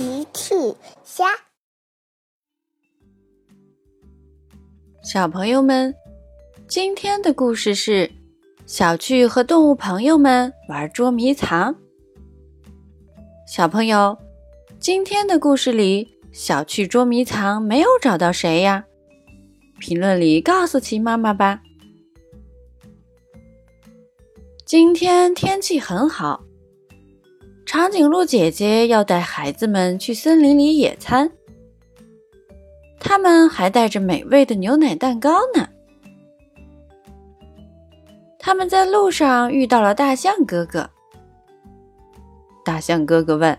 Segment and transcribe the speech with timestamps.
[0.00, 0.54] 奇趣
[1.04, 1.26] 虾，
[5.02, 5.94] 小朋友们，
[6.66, 8.10] 今天的故事是
[8.64, 11.76] 小趣和动物朋友们玩捉迷藏。
[13.46, 14.16] 小朋友，
[14.78, 18.86] 今天的故事里，小趣捉迷藏没有找到谁呀？
[19.78, 21.60] 评论里告诉奇妈妈吧。
[24.64, 26.42] 今天天气很好。
[27.72, 31.30] 长颈鹿姐姐要带孩子们去森林里野餐，
[32.98, 35.68] 他们还带着美味的牛奶蛋糕呢。
[38.40, 40.90] 他们在路上遇到了大象哥哥。
[42.64, 43.56] 大象哥哥问：“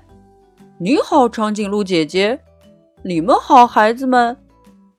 [0.77, 2.37] 你好，长颈鹿姐姐。
[3.05, 4.35] ”“你们好，孩子们。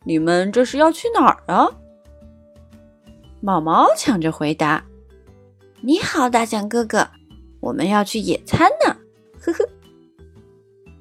[0.07, 1.69] 你们这是要去哪儿啊？”
[3.43, 4.83] 毛毛抢着回答
[5.85, 7.07] ：“你好，大象哥哥，
[7.61, 8.97] 我们要去野餐呢。”
[9.45, 9.69] 呵呵，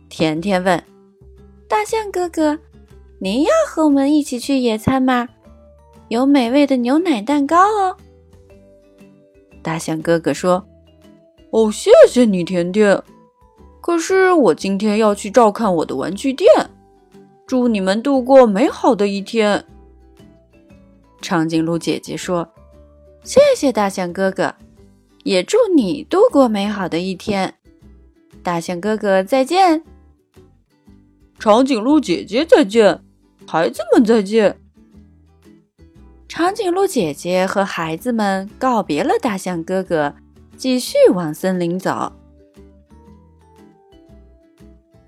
[0.10, 0.84] 甜甜问
[1.70, 2.58] ：“大象哥哥，
[3.20, 5.30] 您要和我们一起去野餐吗？
[6.08, 7.96] 有美味的牛奶蛋糕哦。”
[9.62, 10.66] 大象哥哥说
[11.54, 13.00] ：“哦，谢谢你，甜甜。
[13.80, 16.50] 可是我今天要去照看我的玩具店。
[17.46, 19.64] 祝你们度过美好的一天。”
[21.22, 22.50] 长颈鹿姐姐说
[23.24, 24.56] ：“谢谢大象哥哥，
[25.24, 27.54] 也祝你度过美好的一天。”
[28.44, 29.84] 大象哥哥再见，
[31.38, 33.02] 长颈鹿姐姐再见，
[33.48, 34.58] 孩子们再见。
[36.28, 40.16] 长颈鹿姐姐和孩子们告别了大象哥哥，
[40.58, 42.12] 继续往森林走。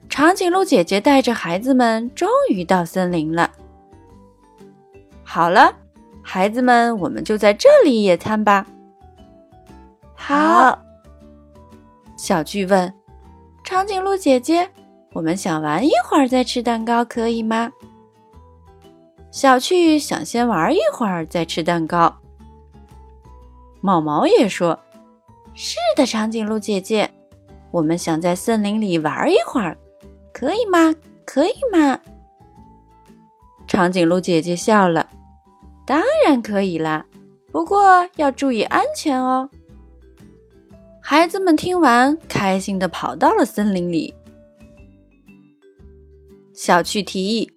[0.09, 3.49] 长颈鹿姐姐带着孩子们终于到森林了。
[5.23, 5.73] 好了，
[6.21, 8.67] 孩子们，我们就在这里野餐吧。
[10.13, 10.77] 好，
[12.15, 12.93] 小巨问。
[13.63, 14.69] 长颈鹿姐姐，
[15.13, 17.71] 我们想玩一会儿再吃蛋糕，可以吗？
[19.31, 22.13] 小趣想先玩一会儿再吃蛋糕。
[23.79, 24.77] 毛毛也说
[25.55, 27.09] ：“是的，长颈鹿姐姐，
[27.71, 29.77] 我们想在森林里玩一会儿，
[30.33, 30.93] 可以吗？
[31.25, 31.97] 可以吗？”
[33.65, 35.09] 长颈鹿姐姐笑了
[35.87, 37.05] ：“当然可以啦，
[37.51, 39.49] 不过要注意安全哦。”
[41.13, 44.11] 孩子们听完，开心的跑到了森林里。
[46.55, 47.51] 小趣提议：“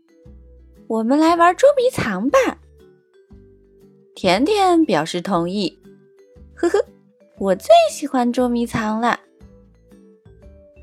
[0.87, 2.39] 我们来玩捉迷藏吧。”
[4.15, 5.75] 甜甜表示同意。
[6.55, 6.85] 呵呵，
[7.39, 9.19] 我最喜欢捉迷藏了。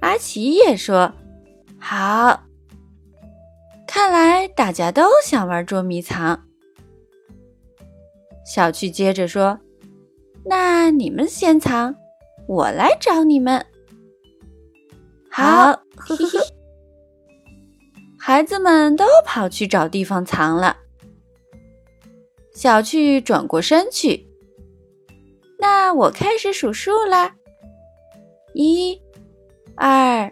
[0.01, 1.13] 阿奇也说
[1.78, 2.44] ：“好。”
[3.85, 6.44] 看来大家都想玩捉迷藏。
[8.44, 9.59] 小趣接着说
[10.44, 11.95] ：“那你们先藏。”
[12.48, 13.66] 我来找你们。
[15.30, 16.40] 好，呵呵呵。
[18.20, 20.78] 孩子们都跑去找地方藏了。
[22.54, 24.28] 小趣转过身去。
[25.59, 27.36] 那我开始数数啦。
[28.54, 29.02] 一、
[29.75, 30.31] 二、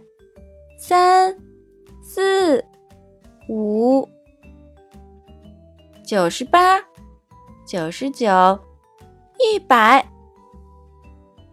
[0.78, 1.36] 三、
[2.04, 2.64] 四、
[3.50, 4.08] 五、
[6.06, 6.80] 九十八、
[7.66, 8.60] 九十九、
[9.40, 10.11] 一百。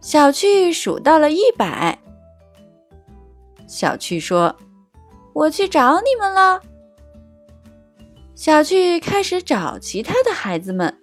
[0.01, 1.99] 小趣数到了一百。
[3.67, 4.55] 小趣说
[5.33, 6.61] ：“我去找你们了。”
[8.33, 10.97] 小趣开始找其他的孩子们。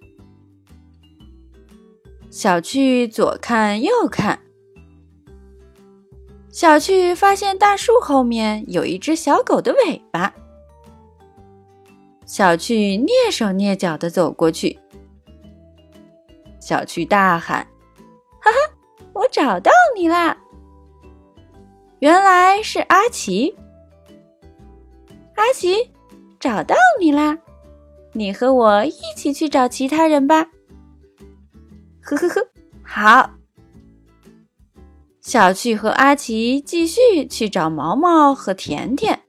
[2.30, 4.40] 小趣左看右看。
[6.50, 10.34] 小趣发现大树后面有一只小狗的尾巴。
[12.24, 14.78] 小趣蹑手蹑脚的走过去。
[16.58, 17.66] 小趣大喊：“！”
[19.36, 20.34] 找到你啦！
[21.98, 23.54] 原来是阿奇。
[25.34, 25.91] 阿奇，
[26.41, 27.36] 找到你啦！
[28.14, 30.46] 你和我一起去找其他人吧。
[32.00, 32.48] 呵呵呵，
[32.82, 33.30] 好。
[35.20, 39.20] 小趣和阿奇继续去找毛毛和甜甜。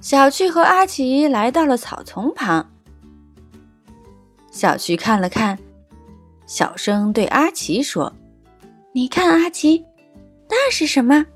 [0.00, 2.72] 小趣和阿奇来到了草丛旁。
[4.50, 5.56] 小趣看了看。
[6.46, 8.12] 小声对阿奇说
[8.94, 9.84] ：“你看，阿奇，
[10.48, 11.26] 那是什么？”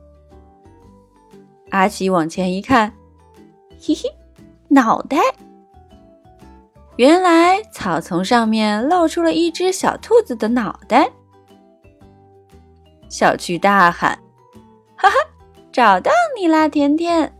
[1.70, 2.92] 阿奇往前一看，
[3.80, 4.08] 嘿嘿，
[4.68, 5.18] 脑袋。
[6.96, 11.10] 原来草丛上面露出了一只小兔子的脑袋。
[13.08, 14.16] 小趣大喊
[14.96, 15.16] ：“哈哈，
[15.72, 17.32] 找到你啦，甜甜！”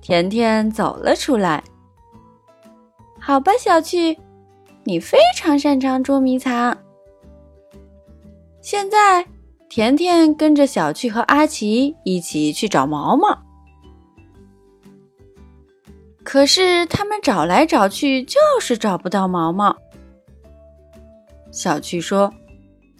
[0.00, 1.62] 甜甜走了出来。
[3.20, 4.18] 好吧，小趣。
[4.84, 6.76] 你非常擅长捉迷藏。
[8.60, 9.26] 现在，
[9.68, 13.42] 甜甜跟着小趣和阿奇一起去找毛毛。
[16.22, 19.74] 可是他们找来找去，就是找不到毛毛。
[21.50, 22.32] 小趣说：“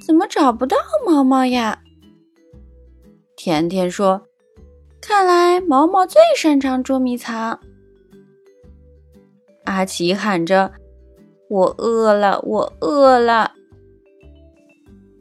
[0.01, 0.77] 怎么找不到
[1.07, 1.83] 毛毛呀？”
[3.37, 4.23] 甜甜说
[5.03, 7.61] ：“看来毛毛最擅长捉迷藏。”
[9.65, 10.73] 阿奇喊着
[11.49, 13.53] ：“我饿了，我饿了。”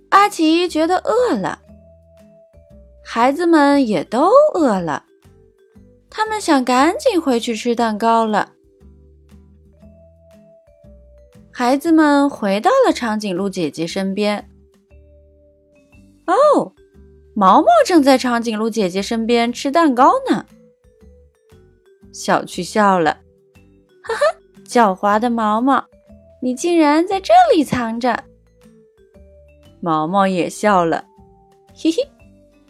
[0.09, 1.59] 阿奇觉得饿了，
[3.03, 5.05] 孩子们也都饿了。
[6.09, 8.53] 他们想赶紧回去吃蛋糕了。
[11.51, 14.49] 孩子们回到了长颈鹿姐姐身边。
[16.25, 16.73] 哦，
[17.35, 20.45] 毛毛正在长颈鹿姐姐身边吃蛋糕呢。
[22.13, 23.19] 小趣笑了，
[24.01, 24.21] 哈哈，
[24.65, 25.85] 狡猾的毛毛，
[26.47, 28.23] 你竟然在这里藏着。
[29.81, 31.03] 毛毛也笑了，
[31.75, 31.97] 嘿嘿，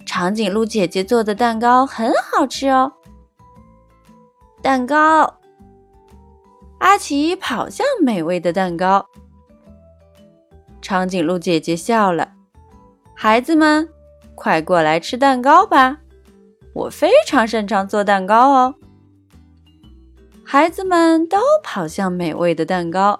[0.03, 2.91] 长颈鹿姐姐做的蛋糕很好吃哦。
[4.63, 5.31] 蛋糕，
[6.79, 9.05] 阿奇跑向美味的蛋糕。
[10.81, 12.31] 长颈鹿姐姐笑了
[13.13, 13.87] ：“孩子们，
[14.33, 15.99] 快过来吃蛋糕吧！
[16.73, 18.73] 我非常擅长做蛋糕哦。”
[20.43, 23.19] 孩子们都跑向美味的蛋糕。